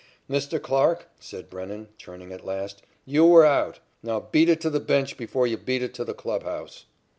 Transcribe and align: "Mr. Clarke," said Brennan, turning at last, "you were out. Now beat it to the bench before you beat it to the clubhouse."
"Mr. 0.27 0.59
Clarke," 0.59 1.07
said 1.19 1.47
Brennan, 1.47 1.89
turning 1.99 2.33
at 2.33 2.43
last, 2.43 2.81
"you 3.05 3.23
were 3.23 3.45
out. 3.45 3.77
Now 4.01 4.19
beat 4.19 4.49
it 4.49 4.59
to 4.61 4.71
the 4.71 4.79
bench 4.79 5.15
before 5.15 5.45
you 5.45 5.57
beat 5.57 5.83
it 5.83 5.93
to 5.93 6.03
the 6.03 6.15
clubhouse." 6.15 6.85